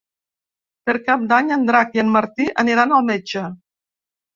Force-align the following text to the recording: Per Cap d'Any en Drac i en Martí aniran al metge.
Per 0.89 0.95
Cap 1.11 1.27
d'Any 1.33 1.53
en 1.57 1.69
Drac 1.69 1.95
i 2.01 2.05
en 2.07 2.13
Martí 2.19 2.51
aniran 2.67 3.01
al 3.01 3.11
metge. 3.15 3.49